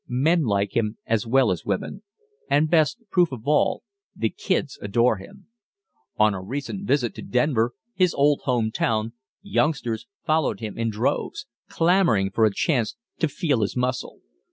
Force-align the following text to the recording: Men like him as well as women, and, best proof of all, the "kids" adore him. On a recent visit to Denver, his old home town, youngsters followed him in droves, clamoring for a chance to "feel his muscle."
Men 0.07 0.45
like 0.45 0.75
him 0.75 0.97
as 1.05 1.27
well 1.27 1.51
as 1.51 1.63
women, 1.63 2.01
and, 2.49 2.71
best 2.71 2.97
proof 3.11 3.31
of 3.31 3.41
all, 3.47 3.83
the 4.15 4.29
"kids" 4.31 4.79
adore 4.81 5.17
him. 5.17 5.45
On 6.17 6.33
a 6.33 6.41
recent 6.41 6.87
visit 6.87 7.13
to 7.13 7.21
Denver, 7.21 7.73
his 7.93 8.15
old 8.15 8.41
home 8.45 8.71
town, 8.71 9.13
youngsters 9.43 10.07
followed 10.25 10.59
him 10.59 10.75
in 10.75 10.89
droves, 10.89 11.45
clamoring 11.69 12.31
for 12.31 12.45
a 12.45 12.51
chance 12.51 12.95
to 13.19 13.27
"feel 13.27 13.61
his 13.61 13.77
muscle." 13.77 14.21